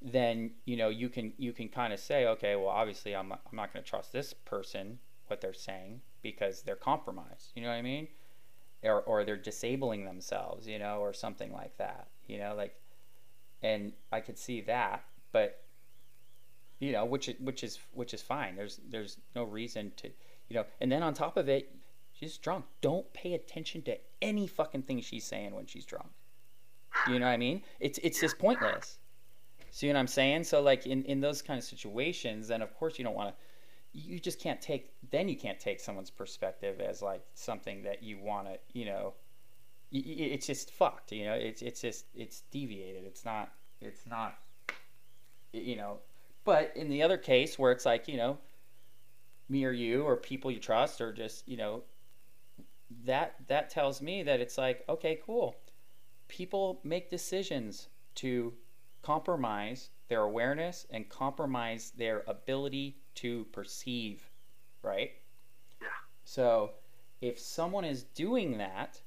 then 0.00 0.50
you 0.64 0.76
know 0.76 0.88
you 0.88 1.08
can 1.08 1.32
you 1.36 1.52
can 1.52 1.68
kind 1.68 1.92
of 1.92 2.00
say 2.00 2.26
okay 2.26 2.56
well 2.56 2.68
obviously 2.68 3.14
i'm, 3.14 3.32
I'm 3.32 3.38
not 3.52 3.72
going 3.72 3.84
to 3.84 3.88
trust 3.88 4.12
this 4.12 4.32
person 4.32 4.98
what 5.28 5.40
they're 5.40 5.52
saying 5.52 6.00
because 6.22 6.62
they're 6.62 6.76
compromised 6.76 7.52
you 7.54 7.62
know 7.62 7.68
what 7.68 7.74
i 7.74 7.82
mean? 7.82 8.08
Or, 8.84 9.00
or 9.02 9.24
they're 9.24 9.36
disabling 9.36 10.04
themselves 10.04 10.66
you 10.66 10.78
know 10.78 10.98
or 10.98 11.12
something 11.12 11.52
like 11.52 11.76
that 11.78 12.08
you 12.26 12.38
know 12.38 12.54
like 12.56 12.74
and 13.62 13.92
i 14.10 14.20
could 14.20 14.38
see 14.38 14.60
that 14.62 15.04
but 15.32 15.62
you 16.82 16.90
know 16.90 17.04
which 17.04 17.30
which 17.38 17.62
is 17.62 17.78
which 17.92 18.12
is 18.12 18.20
fine. 18.20 18.56
There's 18.56 18.80
there's 18.90 19.16
no 19.36 19.44
reason 19.44 19.92
to 19.98 20.08
you 20.48 20.56
know 20.56 20.64
and 20.80 20.90
then 20.90 21.02
on 21.04 21.14
top 21.14 21.36
of 21.36 21.48
it 21.48 21.72
she's 22.12 22.36
drunk. 22.36 22.64
Don't 22.80 23.10
pay 23.12 23.34
attention 23.34 23.82
to 23.82 23.96
any 24.20 24.48
fucking 24.48 24.82
thing 24.82 25.00
she's 25.00 25.24
saying 25.24 25.54
when 25.54 25.66
she's 25.66 25.86
drunk. 25.86 26.10
You 27.06 27.20
know 27.20 27.26
what 27.26 27.32
i 27.32 27.36
mean? 27.36 27.62
It's 27.78 28.00
it's 28.02 28.20
just 28.20 28.36
pointless. 28.36 28.98
See 29.70 29.86
what 29.86 29.96
i'm 29.96 30.08
saying? 30.08 30.42
So 30.42 30.60
like 30.60 30.84
in 30.84 31.04
in 31.04 31.20
those 31.20 31.40
kind 31.40 31.56
of 31.56 31.64
situations 31.64 32.48
then 32.48 32.62
of 32.62 32.74
course 32.74 32.98
you 32.98 33.04
don't 33.04 33.14
want 33.14 33.28
to 33.30 33.34
you 33.92 34.18
just 34.18 34.40
can't 34.40 34.60
take 34.60 34.90
then 35.10 35.28
you 35.28 35.36
can't 35.36 35.60
take 35.60 35.78
someone's 35.78 36.10
perspective 36.10 36.80
as 36.80 37.02
like 37.02 37.22
something 37.34 37.82
that 37.82 38.02
you 38.02 38.18
want 38.18 38.46
to 38.46 38.58
you 38.72 38.86
know 38.86 39.12
it's 39.92 40.46
just 40.46 40.70
fucked 40.70 41.12
you 41.12 41.24
know? 41.24 41.34
It's 41.34 41.62
it's 41.62 41.80
just 41.80 42.06
it's 42.14 42.42
deviated. 42.50 43.04
It's 43.04 43.24
not 43.24 43.52
it's 43.80 44.06
not 44.06 44.38
you 45.52 45.76
know? 45.76 45.98
But 46.44 46.72
in 46.74 46.88
the 46.88 47.02
other 47.02 47.18
case 47.18 47.58
where 47.58 47.72
it's 47.72 47.84
like 47.84 48.08
you 48.08 48.16
know 48.16 48.38
me 49.48 49.64
or 49.64 49.72
you 49.72 50.02
or 50.02 50.16
people 50.16 50.50
you 50.50 50.58
trust 50.58 51.00
or 51.00 51.12
just 51.12 51.46
you 51.46 51.56
know 51.56 51.82
that 53.04 53.34
that 53.48 53.68
tells 53.68 54.00
me 54.00 54.22
that 54.22 54.40
it's 54.40 54.56
like 54.56 54.84
okay 54.88 55.18
cool. 55.24 55.56
People 56.28 56.80
make 56.84 57.10
decisions 57.10 57.88
to 58.14 58.54
compromise 59.02 59.90
their 60.08 60.22
awareness 60.22 60.86
and 60.90 61.08
compromise 61.08 61.92
their 61.98 62.22
ability 62.26 62.96
to 63.16 63.44
perceive 63.52 64.28
right? 64.82 65.12
Yeah. 65.80 65.88
so 66.24 66.70
if 67.20 67.38
someone 67.38 67.84
is 67.84 68.04
doing 68.14 68.58
that 68.58 69.00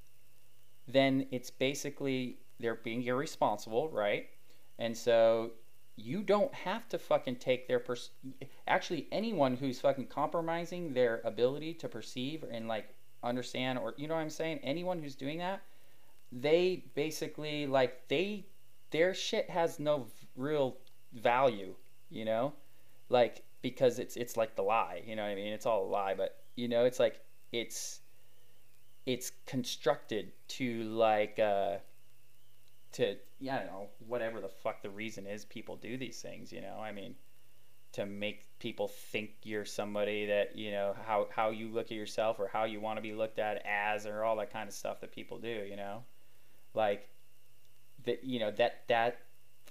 then 0.87 1.27
it's 1.31 1.49
basically 1.49 2.37
they're 2.59 2.75
being 2.75 3.03
irresponsible 3.03 3.89
right? 3.89 4.27
And 4.77 4.95
so 4.95 5.51
you 5.97 6.21
don't 6.21 6.53
have 6.53 6.89
to 6.89 6.99
fucking 6.99 7.37
take 7.37 7.67
their 7.67 7.79
pers- 7.79 8.09
actually 8.67 9.07
anyone 9.11 9.55
who's 9.55 9.79
fucking 9.79 10.07
compromising 10.07 10.93
their 10.93 11.21
ability 11.23 11.73
to 11.75 11.87
perceive 11.87 12.43
and 12.51 12.67
like 12.67 12.93
understand 13.23 13.79
or 13.79 13.93
you 13.97 14.07
know 14.07 14.15
what 14.15 14.21
I'm 14.21 14.29
saying? 14.29 14.59
Anyone 14.63 15.01
who's 15.01 15.15
doing 15.15 15.39
that 15.39 15.61
they 16.31 16.83
basically 16.95 17.65
like 17.67 18.07
they 18.07 18.45
their 18.91 19.13
shit 19.13 19.49
has 19.49 19.79
no 19.79 19.99
v- 19.99 20.27
real 20.35 20.77
value 21.13 21.73
you 22.09 22.25
know? 22.25 22.53
Like 23.09 23.43
because 23.65 23.97
it's 23.97 24.15
it's 24.15 24.37
like 24.37 24.55
the 24.55 24.61
lie 24.61 25.01
you 25.07 25.15
know 25.15 25.23
what 25.23 25.31
I 25.31 25.35
mean 25.35 25.53
it's 25.53 25.65
all 25.65 25.85
a 25.85 25.89
lie 25.89 26.13
but 26.13 26.37
you 26.55 26.67
know 26.67 26.85
it's 26.85 26.99
like 26.99 27.19
it's 27.51 28.01
it's 29.05 29.31
constructed 29.47 30.31
to 30.49 30.83
like 30.83 31.39
uh 31.39 31.77
to 32.95 33.17
yeah, 33.39 33.55
I 33.55 33.57
don't 33.59 33.67
know 33.67 33.87
whatever 34.07 34.39
the 34.39 34.47
fuck 34.47 34.81
the 34.81 34.89
reason 34.89 35.27
is 35.27 35.45
people 35.45 35.75
do 35.75 35.97
these 35.97 36.21
things. 36.21 36.51
You 36.51 36.61
know, 36.61 36.77
I 36.79 36.91
mean, 36.91 37.15
to 37.91 38.05
make 38.05 38.45
people 38.59 38.87
think 38.87 39.31
you're 39.43 39.65
somebody 39.65 40.25
that 40.27 40.55
you 40.55 40.71
know 40.71 40.95
how 41.05 41.27
how 41.35 41.49
you 41.49 41.67
look 41.67 41.87
at 41.87 41.97
yourself 41.97 42.39
or 42.39 42.47
how 42.47 42.63
you 42.63 42.79
want 42.79 42.97
to 42.97 43.01
be 43.01 43.13
looked 43.13 43.39
at 43.39 43.61
as 43.65 44.05
or 44.05 44.23
all 44.23 44.37
that 44.37 44.51
kind 44.51 44.69
of 44.69 44.73
stuff 44.73 45.01
that 45.01 45.11
people 45.11 45.39
do. 45.39 45.65
You 45.69 45.75
know, 45.75 46.03
like 46.73 47.09
that. 48.05 48.23
You 48.23 48.39
know 48.39 48.51
that 48.51 48.83
that 48.87 49.17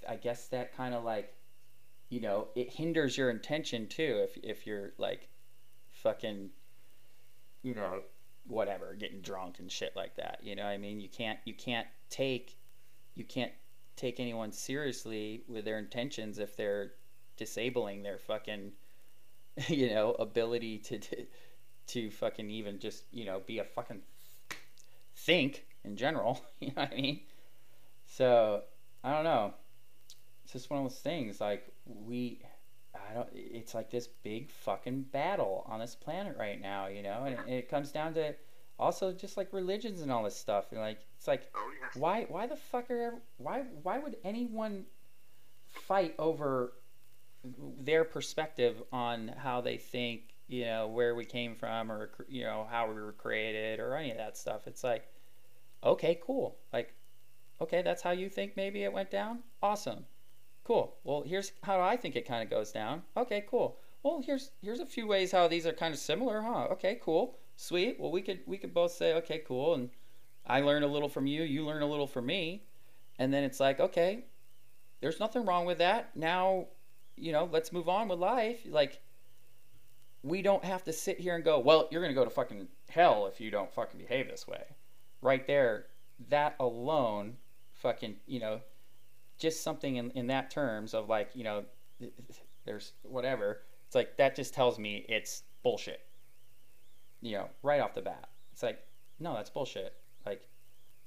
I 0.07 0.15
guess 0.15 0.47
that 0.49 0.77
kind 0.77 0.93
of 0.93 1.03
like 1.03 1.33
you 2.09 2.21
know 2.21 2.47
it 2.55 2.73
hinders 2.73 3.17
your 3.17 3.29
intention 3.29 3.87
too 3.87 4.21
if 4.23 4.37
if 4.43 4.67
you're 4.67 4.93
like 4.97 5.27
fucking 5.91 6.49
you 7.63 7.73
know 7.73 8.01
whatever 8.47 8.93
getting 8.93 9.21
drunk 9.21 9.57
and 9.59 9.71
shit 9.71 9.95
like 9.95 10.15
that 10.15 10.39
you 10.43 10.55
know 10.55 10.63
i 10.63 10.77
mean? 10.77 10.99
You 10.99 11.09
can't 11.09 11.39
you 11.45 11.53
can't 11.53 11.87
take 12.09 12.57
you 13.15 13.23
can't 13.23 13.51
take 13.95 14.19
anyone 14.19 14.51
seriously 14.51 15.43
with 15.47 15.65
their 15.65 15.79
intentions 15.79 16.37
if 16.37 16.55
they're 16.55 16.91
disabling 17.37 18.03
their 18.03 18.19
fucking 18.19 18.71
you 19.67 19.89
know 19.89 20.11
ability 20.13 20.77
to 20.79 20.99
to, 20.99 21.25
to 21.87 22.11
fucking 22.11 22.49
even 22.49 22.79
just 22.79 23.03
you 23.11 23.25
know 23.25 23.41
be 23.45 23.59
a 23.59 23.63
fucking 23.63 24.01
think 25.15 25.65
in 25.83 25.95
general 25.95 26.41
you 26.59 26.67
know 26.67 26.83
what 26.83 26.91
i 26.91 26.95
mean? 26.95 27.21
So 28.05 28.61
i 29.03 29.11
don't 29.13 29.23
know. 29.23 29.53
It's 30.43 30.53
just 30.53 30.69
one 30.69 30.85
of 30.85 30.91
those 30.91 30.99
things 30.99 31.41
like 31.41 31.73
we 31.85 32.39
i 32.95 33.13
don't 33.13 33.29
it's 33.33 33.73
like 33.73 33.91
this 33.91 34.07
big 34.07 34.49
fucking 34.49 35.01
battle 35.01 35.63
on 35.67 35.79
this 35.79 35.95
planet 35.95 36.35
right 36.37 36.61
now 36.61 36.87
you 36.87 37.03
know? 37.03 37.23
And 37.25 37.35
it, 37.35 37.53
it 37.53 37.69
comes 37.69 37.91
down 37.91 38.13
to 38.15 38.35
also 38.79 39.11
just 39.11 39.37
like 39.37 39.53
religions 39.53 40.01
and 40.01 40.11
all 40.11 40.23
this 40.23 40.35
stuff. 40.35 40.71
And 40.71 40.81
like 40.81 40.99
it's 41.17 41.27
like 41.27 41.49
Oh 41.55 41.71
yes. 41.81 41.95
why 41.95 42.25
why 42.27 42.47
the 42.47 42.55
fuck 42.55 42.89
are 42.91 43.15
why 43.37 43.63
why 43.83 43.99
would 43.99 44.17
anyone 44.23 44.85
fight 45.67 46.15
over 46.19 46.73
their 47.79 48.03
perspective 48.03 48.81
on 48.91 49.29
how 49.37 49.61
they 49.61 49.77
think 49.77 50.35
you 50.47 50.65
know 50.65 50.87
where 50.87 51.15
we 51.15 51.25
came 51.25 51.55
from 51.55 51.91
or 51.91 52.11
you 52.27 52.43
know 52.43 52.67
how 52.69 52.87
we 52.87 52.95
were 52.95 53.13
created 53.13 53.79
or 53.79 53.95
any 53.95 54.11
of 54.11 54.17
that 54.17 54.37
stuff? 54.37 54.67
It's 54.67 54.83
like 54.83 55.07
okay 55.83 56.19
cool. 56.25 56.57
Like 56.73 56.93
okay 57.61 57.81
that's 57.81 58.01
how 58.01 58.11
you 58.11 58.29
think 58.29 58.57
maybe 58.57 58.83
it 58.83 58.91
went 58.91 59.11
down? 59.11 59.39
Awesome 59.61 60.05
cool 60.65 60.95
well 61.03 61.23
here's 61.25 61.53
how 61.63 61.79
i 61.79 61.95
think 61.95 62.15
it 62.15 62.27
kind 62.27 62.43
of 62.43 62.49
goes 62.49 62.71
down 62.71 63.01
okay 63.15 63.45
cool 63.49 63.77
well 64.03 64.21
here's 64.25 64.51
here's 64.61 64.81
a 64.81 64.85
few 64.85 65.07
ways 65.07 65.31
how 65.31 65.47
these 65.47 65.65
are 65.65 65.71
kind 65.71 65.93
of 65.93 65.99
similar 65.99 66.41
huh 66.41 66.67
okay 66.71 66.99
cool 67.01 67.37
sweet 67.55 67.97
well 67.99 68.11
we 68.11 68.21
could 68.21 68.39
we 68.45 68.57
could 68.57 68.73
both 68.73 68.91
say 68.91 69.13
okay 69.13 69.41
cool 69.47 69.75
and 69.75 69.89
I 70.47 70.61
learn 70.61 70.83
a 70.83 70.87
little 70.87 71.09
from 71.09 71.27
you, 71.27 71.43
you 71.43 71.65
learn 71.65 71.81
a 71.81 71.87
little 71.87 72.07
from 72.07 72.25
me. 72.25 72.63
And 73.17 73.33
then 73.33 73.43
it's 73.43 73.59
like, 73.59 73.79
okay, 73.79 74.25
there's 75.01 75.19
nothing 75.19 75.45
wrong 75.45 75.65
with 75.65 75.79
that. 75.79 76.15
Now, 76.15 76.67
you 77.15 77.31
know, 77.31 77.49
let's 77.51 77.71
move 77.71 77.89
on 77.89 78.07
with 78.07 78.19
life. 78.19 78.59
Like, 78.65 79.01
we 80.21 80.41
don't 80.41 80.63
have 80.63 80.83
to 80.83 80.93
sit 80.93 81.19
here 81.19 81.35
and 81.35 81.43
go, 81.43 81.59
well, 81.59 81.87
you're 81.91 82.05
to 82.05 82.13
go 82.13 82.25
to 82.25 82.29
fucking 82.29 82.67
hell 82.89 83.27
if 83.27 83.39
you 83.39 83.49
don't 83.51 83.73
fucking 83.73 83.99
behave 83.99 84.27
this 84.27 84.47
way. 84.47 84.63
Right 85.21 85.47
there, 85.47 85.87
that 86.29 86.55
alone, 86.59 87.37
fucking, 87.73 88.17
you 88.27 88.39
know, 88.39 88.59
just 89.37 89.63
something 89.63 89.95
in, 89.97 90.11
in 90.11 90.27
that 90.27 90.49
terms 90.49 90.93
of 90.93 91.09
like, 91.09 91.29
you 91.33 91.43
know, 91.43 91.65
there's 92.65 92.93
whatever. 93.03 93.61
It's 93.87 93.95
like, 93.95 94.17
that 94.17 94.35
just 94.35 94.53
tells 94.53 94.79
me 94.79 95.05
it's 95.07 95.43
bullshit. 95.63 96.01
You 97.21 97.37
know, 97.37 97.49
right 97.63 97.81
off 97.81 97.93
the 97.95 98.01
bat. 98.01 98.29
It's 98.53 98.63
like, 98.63 98.79
no, 99.19 99.33
that's 99.33 99.49
bullshit 99.49 99.93
like 100.25 100.47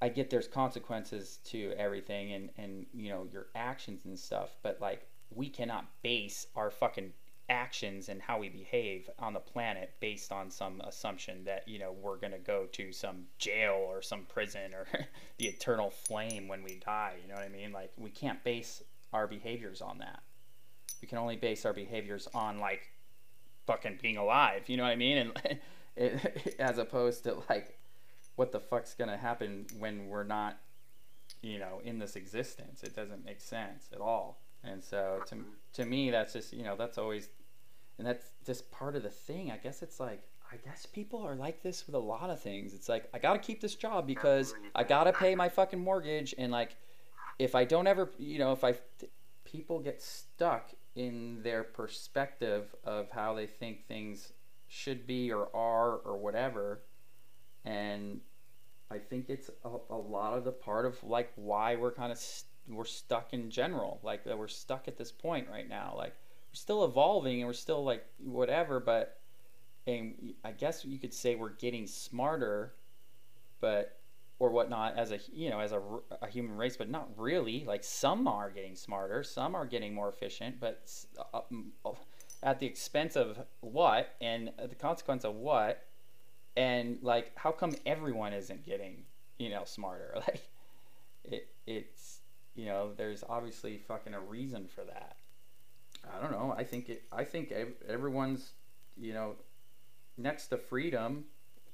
i 0.01 0.09
get 0.09 0.29
there's 0.29 0.47
consequences 0.47 1.39
to 1.43 1.73
everything 1.77 2.33
and 2.33 2.49
and 2.57 2.85
you 2.93 3.09
know 3.09 3.27
your 3.31 3.47
actions 3.55 4.05
and 4.05 4.17
stuff 4.17 4.57
but 4.63 4.79
like 4.81 5.07
we 5.31 5.49
cannot 5.49 5.85
base 6.01 6.47
our 6.55 6.71
fucking 6.71 7.11
actions 7.49 8.09
and 8.09 8.21
how 8.21 8.39
we 8.39 8.49
behave 8.49 9.09
on 9.19 9.33
the 9.33 9.39
planet 9.39 9.91
based 9.99 10.31
on 10.31 10.49
some 10.51 10.81
assumption 10.81 11.43
that 11.43 11.67
you 11.67 11.79
know 11.79 11.91
we're 11.91 12.17
going 12.17 12.31
to 12.33 12.39
go 12.39 12.65
to 12.71 12.91
some 12.91 13.23
jail 13.37 13.73
or 13.73 14.01
some 14.01 14.25
prison 14.25 14.73
or 14.73 14.87
the 15.37 15.47
eternal 15.47 15.89
flame 15.89 16.47
when 16.47 16.63
we 16.63 16.79
die 16.85 17.15
you 17.21 17.27
know 17.27 17.35
what 17.35 17.43
i 17.43 17.49
mean 17.49 17.71
like 17.71 17.91
we 17.97 18.09
can't 18.09 18.43
base 18.43 18.83
our 19.13 19.27
behaviors 19.27 19.81
on 19.81 19.97
that 19.97 20.21
we 21.01 21.07
can 21.07 21.17
only 21.17 21.35
base 21.35 21.65
our 21.65 21.73
behaviors 21.73 22.27
on 22.33 22.59
like 22.59 22.91
fucking 23.65 23.97
being 24.01 24.17
alive 24.17 24.63
you 24.67 24.77
know 24.77 24.83
what 24.83 24.91
i 24.91 24.95
mean 24.95 25.17
and 25.17 25.59
it, 25.95 26.55
as 26.59 26.77
opposed 26.77 27.23
to 27.23 27.37
like 27.49 27.79
what 28.39 28.53
the 28.53 28.59
fuck's 28.59 28.93
gonna 28.93 29.17
happen 29.17 29.65
when 29.79 30.07
we're 30.07 30.23
not, 30.23 30.57
you 31.41 31.59
know, 31.59 31.81
in 31.83 31.99
this 31.99 32.15
existence? 32.15 32.83
It 32.83 32.95
doesn't 32.95 33.25
make 33.25 33.41
sense 33.41 33.89
at 33.91 33.99
all. 33.99 34.39
And 34.63 34.81
so 34.81 35.21
to 35.27 35.43
to 35.73 35.85
me, 35.85 36.09
that's 36.09 36.31
just 36.31 36.53
you 36.53 36.63
know 36.63 36.77
that's 36.77 36.97
always, 36.97 37.27
and 37.99 38.07
that's 38.07 38.25
just 38.45 38.71
part 38.71 38.95
of 38.95 39.03
the 39.03 39.09
thing. 39.09 39.51
I 39.51 39.57
guess 39.57 39.83
it's 39.83 39.99
like 39.99 40.23
I 40.51 40.55
guess 40.57 40.87
people 40.87 41.21
are 41.21 41.35
like 41.35 41.61
this 41.61 41.85
with 41.85 41.93
a 41.93 41.99
lot 41.99 42.31
of 42.31 42.41
things. 42.41 42.73
It's 42.73 42.89
like 42.89 43.07
I 43.13 43.19
gotta 43.19 43.39
keep 43.39 43.61
this 43.61 43.75
job 43.75 44.07
because 44.07 44.55
I 44.73 44.83
gotta 44.83 45.13
pay 45.13 45.35
my 45.35 45.49
fucking 45.49 45.79
mortgage, 45.79 46.33
and 46.37 46.51
like 46.51 46.75
if 47.37 47.53
I 47.53 47.65
don't 47.65 47.85
ever, 47.85 48.09
you 48.17 48.39
know, 48.39 48.51
if 48.51 48.63
I 48.63 48.73
people 49.45 49.79
get 49.79 50.01
stuck 50.01 50.71
in 50.95 51.43
their 51.43 51.63
perspective 51.63 52.73
of 52.83 53.11
how 53.11 53.35
they 53.35 53.45
think 53.45 53.85
things 53.87 54.33
should 54.67 55.05
be 55.05 55.31
or 55.31 55.55
are 55.55 55.97
or 55.97 56.17
whatever 56.17 56.81
and 57.65 58.21
I 58.91 58.97
think 58.97 59.29
it's 59.29 59.49
a, 59.63 59.69
a 59.89 59.95
lot 59.95 60.37
of 60.37 60.43
the 60.43 60.51
part 60.51 60.85
of 60.85 61.01
like 61.03 61.31
why 61.35 61.75
we're 61.75 61.91
kind 61.91 62.11
of 62.11 62.17
st- 62.17 62.45
we're 62.67 62.85
stuck 62.85 63.33
in 63.33 63.49
general, 63.49 63.99
like 64.03 64.23
that 64.25 64.37
we're 64.37 64.47
stuck 64.47 64.87
at 64.87 64.97
this 64.97 65.11
point 65.11 65.47
right 65.49 65.67
now. 65.67 65.93
Like 65.97 66.15
still 66.53 66.83
evolving 66.83 67.39
and 67.39 67.47
we're 67.47 67.53
still 67.53 67.83
like 67.83 68.05
whatever, 68.17 68.79
but 68.79 69.19
and 69.87 70.33
I 70.43 70.51
guess 70.51 70.85
you 70.85 70.99
could 70.99 71.13
say 71.13 71.35
we're 71.35 71.49
getting 71.49 71.87
smarter, 71.87 72.73
but 73.59 73.97
or 74.39 74.49
whatnot 74.51 74.97
as 74.97 75.11
a 75.11 75.19
you 75.33 75.49
know 75.49 75.59
as 75.59 75.71
a, 75.71 75.81
a 76.21 76.27
human 76.27 76.55
race, 76.55 76.77
but 76.77 76.89
not 76.89 77.09
really. 77.17 77.65
Like 77.65 77.83
some 77.83 78.27
are 78.27 78.49
getting 78.49 78.75
smarter, 78.75 79.23
some 79.23 79.55
are 79.55 79.65
getting 79.65 79.93
more 79.93 80.09
efficient, 80.09 80.59
but 80.59 80.89
uh, 81.33 81.41
at 82.41 82.59
the 82.59 82.65
expense 82.65 83.15
of 83.15 83.37
what 83.59 84.15
and 84.21 84.51
the 84.57 84.75
consequence 84.75 85.23
of 85.23 85.35
what? 85.35 85.85
And 86.55 86.99
like 87.01 87.31
how 87.35 87.51
come 87.51 87.73
everyone 87.85 88.33
isn't 88.33 88.65
getting 88.65 89.03
you 89.37 89.49
know 89.49 89.63
smarter? 89.65 90.15
Like 90.27 90.49
it 91.25 91.47
it's 91.67 92.19
you 92.55 92.65
know 92.65 92.91
there's 92.95 93.23
obviously 93.27 93.77
fucking 93.77 94.13
a 94.13 94.19
reason 94.19 94.67
for 94.67 94.83
that 94.85 95.17
i 96.15 96.21
don't 96.21 96.31
know 96.31 96.53
i 96.57 96.63
think 96.63 96.89
it 96.89 97.03
i 97.11 97.23
think 97.23 97.53
everyone's 97.87 98.53
you 98.97 99.13
know 99.13 99.35
next 100.17 100.47
to 100.47 100.57
freedom 100.57 101.25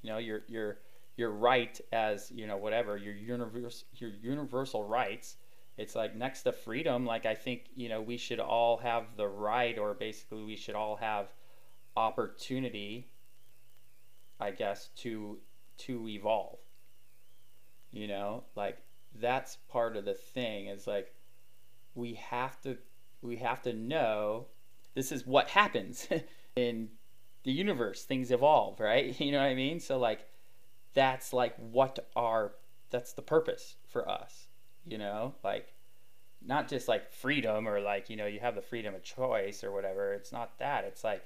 you 0.02 0.10
know 0.10 0.18
your 0.18 0.42
your 0.48 0.78
your 1.16 1.30
right 1.30 1.80
as 1.92 2.30
you 2.30 2.46
know 2.46 2.56
whatever 2.56 2.96
your 2.96 3.14
universe 3.14 3.84
your 3.96 4.10
universal 4.22 4.84
rights 4.84 5.36
it's 5.78 5.94
like 5.94 6.14
next 6.14 6.42
to 6.42 6.52
freedom 6.52 7.06
like 7.06 7.26
i 7.26 7.34
think 7.34 7.64
you 7.74 7.88
know 7.88 8.00
we 8.00 8.16
should 8.16 8.40
all 8.40 8.78
have 8.78 9.04
the 9.16 9.26
right 9.26 9.78
or 9.78 9.94
basically 9.94 10.44
we 10.44 10.56
should 10.56 10.74
all 10.74 10.96
have 10.96 11.32
opportunity 11.96 13.08
I 14.40 14.50
guess 14.50 14.88
to 14.96 15.38
to 15.78 16.08
evolve. 16.08 16.58
You 17.90 18.06
know, 18.08 18.44
like 18.54 18.78
that's 19.14 19.56
part 19.68 19.96
of 19.96 20.04
the 20.04 20.14
thing 20.14 20.66
is 20.66 20.86
like 20.86 21.14
we 21.94 22.14
have 22.14 22.60
to 22.62 22.76
we 23.22 23.36
have 23.36 23.62
to 23.62 23.72
know 23.72 24.46
this 24.94 25.12
is 25.12 25.26
what 25.26 25.50
happens 25.50 26.08
in 26.56 26.88
the 27.44 27.52
universe. 27.52 28.04
Things 28.04 28.30
evolve, 28.30 28.80
right? 28.80 29.18
You 29.20 29.32
know 29.32 29.38
what 29.38 29.46
I 29.46 29.54
mean? 29.54 29.80
So 29.80 29.98
like 29.98 30.26
that's 30.94 31.32
like 31.32 31.56
what 31.56 31.98
our 32.14 32.52
that's 32.90 33.12
the 33.12 33.22
purpose 33.22 33.76
for 33.88 34.08
us, 34.08 34.46
you 34.86 34.98
know? 34.98 35.34
Like 35.42 35.72
not 36.44 36.68
just 36.68 36.88
like 36.88 37.10
freedom 37.10 37.66
or 37.66 37.80
like, 37.80 38.08
you 38.08 38.16
know, 38.16 38.26
you 38.26 38.40
have 38.40 38.54
the 38.54 38.62
freedom 38.62 38.94
of 38.94 39.02
choice 39.02 39.64
or 39.64 39.72
whatever. 39.72 40.12
It's 40.12 40.32
not 40.32 40.58
that. 40.58 40.84
It's 40.84 41.02
like 41.02 41.24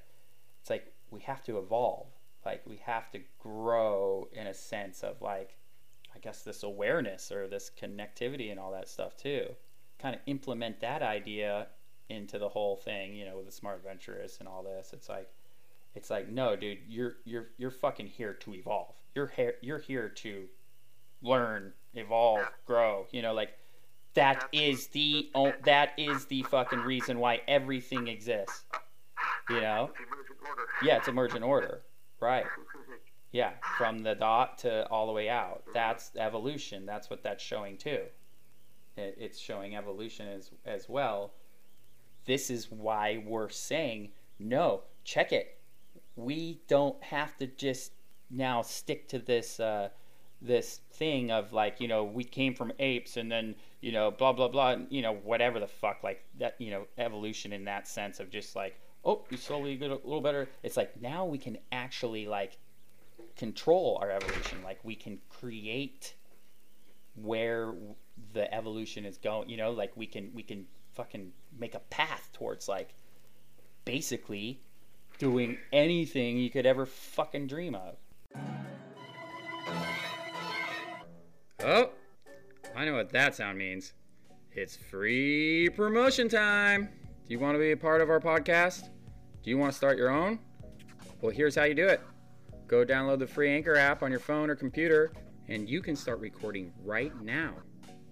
it's 0.60 0.70
like 0.70 0.92
we 1.10 1.20
have 1.20 1.42
to 1.44 1.58
evolve 1.58 2.06
like 2.44 2.62
we 2.66 2.76
have 2.84 3.10
to 3.10 3.20
grow 3.38 4.28
in 4.32 4.46
a 4.46 4.54
sense 4.54 5.02
of 5.02 5.20
like 5.20 5.56
i 6.14 6.18
guess 6.18 6.42
this 6.42 6.62
awareness 6.62 7.30
or 7.30 7.48
this 7.48 7.70
connectivity 7.80 8.50
and 8.50 8.58
all 8.58 8.72
that 8.72 8.88
stuff 8.88 9.16
too 9.16 9.46
kind 9.98 10.14
of 10.14 10.20
implement 10.26 10.80
that 10.80 11.02
idea 11.02 11.66
into 12.10 12.38
the 12.38 12.48
whole 12.48 12.76
thing, 12.76 13.14
you 13.14 13.24
know, 13.24 13.36
with 13.36 13.46
the 13.46 13.52
smart 13.52 13.78
adventurists 13.78 14.38
and 14.38 14.48
all 14.48 14.62
this, 14.62 14.90
it's 14.92 15.08
like, 15.08 15.30
it's 15.94 16.10
like, 16.10 16.28
no, 16.28 16.56
dude, 16.56 16.78
you're 16.88 17.14
you're 17.24 17.48
you're 17.56 17.70
fucking 17.70 18.06
here 18.06 18.34
to 18.34 18.54
evolve. 18.54 18.94
You're 19.14 19.28
here 19.28 19.54
you're 19.60 19.78
here 19.78 20.08
to 20.08 20.46
learn, 21.22 21.72
evolve, 21.94 22.46
grow. 22.66 23.06
You 23.10 23.22
know, 23.22 23.34
like 23.34 23.50
that 24.14 24.48
is 24.52 24.88
the 24.88 25.30
oh, 25.34 25.52
that 25.64 25.92
is 25.96 26.26
the 26.26 26.42
fucking 26.44 26.80
reason 26.80 27.18
why 27.18 27.40
everything 27.48 28.08
exists. 28.08 28.64
You 29.48 29.60
know? 29.60 29.90
It's 29.92 30.48
order. 30.48 30.62
Yeah, 30.82 30.96
it's 30.98 31.08
emergent 31.08 31.44
order. 31.44 31.82
Right. 32.20 32.46
Yeah, 33.32 33.52
from 33.78 34.00
the 34.00 34.14
dot 34.14 34.58
to 34.58 34.86
all 34.88 35.06
the 35.06 35.12
way 35.12 35.28
out. 35.28 35.62
That's 35.72 36.10
evolution. 36.16 36.86
That's 36.86 37.08
what 37.08 37.22
that's 37.22 37.42
showing 37.42 37.76
too. 37.78 38.02
It, 38.96 39.16
it's 39.18 39.38
showing 39.38 39.76
evolution 39.76 40.28
as 40.28 40.50
as 40.64 40.88
well. 40.88 41.32
This 42.26 42.50
is 42.50 42.70
why 42.70 43.22
we're 43.26 43.48
saying 43.48 44.10
no. 44.38 44.82
Check 45.04 45.32
it. 45.32 45.58
We 46.16 46.60
don't 46.68 47.02
have 47.02 47.36
to 47.38 47.46
just 47.46 47.92
now 48.30 48.62
stick 48.62 49.08
to 49.08 49.18
this 49.18 49.58
uh, 49.58 49.88
this 50.42 50.80
thing 50.92 51.30
of 51.30 51.52
like 51.52 51.80
you 51.80 51.88
know 51.88 52.04
we 52.04 52.24
came 52.24 52.54
from 52.54 52.72
apes 52.78 53.16
and 53.16 53.30
then 53.30 53.54
you 53.80 53.92
know 53.92 54.10
blah 54.10 54.32
blah 54.32 54.48
blah 54.48 54.76
you 54.88 55.02
know 55.02 55.12
whatever 55.12 55.60
the 55.60 55.66
fuck 55.66 56.02
like 56.02 56.24
that 56.38 56.54
you 56.58 56.70
know 56.70 56.86
evolution 56.96 57.52
in 57.52 57.64
that 57.64 57.86
sense 57.86 58.20
of 58.20 58.30
just 58.30 58.56
like 58.56 58.78
oh 59.04 59.24
you 59.30 59.36
slowly 59.36 59.76
get 59.76 59.90
a 59.90 59.94
little 59.94 60.20
better. 60.20 60.48
It's 60.62 60.76
like 60.76 61.00
now 61.00 61.24
we 61.24 61.38
can 61.38 61.58
actually 61.72 62.26
like 62.26 62.58
control 63.36 63.98
our 64.00 64.10
evolution. 64.10 64.62
Like 64.62 64.78
we 64.84 64.94
can 64.94 65.18
create 65.28 66.14
where 67.14 67.74
the 68.32 68.52
evolution 68.54 69.04
is 69.04 69.18
going. 69.18 69.48
You 69.48 69.56
know, 69.56 69.70
like 69.70 69.92
we 69.96 70.06
can 70.06 70.30
we 70.34 70.42
can 70.42 70.66
fucking 70.94 71.32
make 71.58 71.74
a 71.74 71.80
path 71.80 72.30
towards 72.32 72.68
like 72.68 72.94
basically 73.84 74.60
doing 75.18 75.58
anything 75.72 76.38
you 76.38 76.50
could 76.50 76.66
ever 76.66 76.86
fucking 76.86 77.46
dream 77.46 77.74
of. 77.74 77.96
Oh, 81.62 81.90
I 82.74 82.84
know 82.84 82.94
what 82.94 83.10
that 83.10 83.34
sound 83.34 83.58
means. 83.58 83.92
It's 84.52 84.76
free 84.76 85.68
promotion 85.68 86.28
time. 86.28 86.88
Do 87.28 87.34
you 87.34 87.38
want 87.38 87.54
to 87.54 87.58
be 87.58 87.72
a 87.72 87.76
part 87.76 88.00
of 88.00 88.10
our 88.10 88.18
podcast? 88.18 88.88
Do 89.42 89.50
you 89.50 89.58
want 89.58 89.72
to 89.72 89.76
start 89.76 89.98
your 89.98 90.10
own? 90.10 90.38
Well, 91.20 91.32
here's 91.32 91.54
how 91.54 91.64
you 91.64 91.74
do 91.74 91.86
it 91.86 92.00
go 92.66 92.84
download 92.84 93.18
the 93.18 93.26
free 93.26 93.50
Anchor 93.50 93.74
app 93.76 94.02
on 94.02 94.10
your 94.10 94.20
phone 94.20 94.48
or 94.48 94.54
computer, 94.54 95.12
and 95.48 95.68
you 95.68 95.82
can 95.82 95.96
start 95.96 96.20
recording 96.20 96.72
right 96.84 97.12
now. 97.20 97.52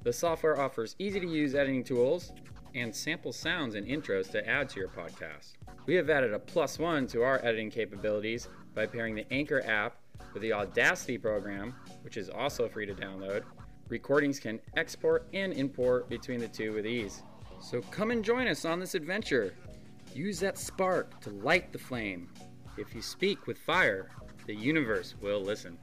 The 0.02 0.12
software 0.12 0.60
offers 0.60 0.96
easy 0.98 1.20
to 1.20 1.26
use 1.26 1.54
editing 1.54 1.84
tools 1.84 2.32
and 2.74 2.94
sample 2.94 3.32
sounds 3.32 3.74
and 3.74 3.86
intros 3.86 4.30
to 4.30 4.48
add 4.48 4.68
to 4.70 4.80
your 4.80 4.88
podcast. 4.88 5.52
We 5.86 5.94
have 5.94 6.10
added 6.10 6.34
a 6.34 6.38
plus 6.38 6.78
one 6.78 7.06
to 7.08 7.22
our 7.22 7.38
editing 7.44 7.70
capabilities 7.70 8.48
by 8.74 8.86
pairing 8.86 9.14
the 9.14 9.26
Anchor 9.32 9.62
app 9.66 9.96
with 10.32 10.42
the 10.42 10.52
Audacity 10.52 11.18
program, 11.18 11.74
which 12.02 12.16
is 12.16 12.28
also 12.28 12.68
free 12.68 12.86
to 12.86 12.94
download. 12.94 13.42
Recordings 13.88 14.38
can 14.38 14.60
export 14.76 15.26
and 15.32 15.52
import 15.52 16.08
between 16.08 16.40
the 16.40 16.48
two 16.48 16.72
with 16.72 16.86
ease. 16.86 17.22
So 17.60 17.80
come 17.90 18.10
and 18.10 18.24
join 18.24 18.46
us 18.46 18.64
on 18.64 18.80
this 18.80 18.94
adventure. 18.94 19.54
Use 20.14 20.38
that 20.40 20.58
spark 20.58 21.20
to 21.20 21.30
light 21.30 21.72
the 21.72 21.78
flame. 21.78 22.28
If 22.76 22.94
you 22.94 23.02
speak 23.02 23.46
with 23.46 23.58
fire, 23.58 24.10
the 24.46 24.54
universe 24.54 25.14
will 25.20 25.40
listen. 25.40 25.78